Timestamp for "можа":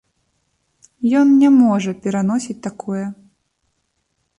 1.61-1.95